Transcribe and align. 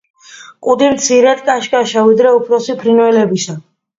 კუდი 0.67 0.87
მცირედ 0.93 1.43
კაშკაშაა, 1.49 2.05
ვიდრე 2.09 2.33
უფროსი 2.39 2.79
ფრინველებისა. 2.83 3.59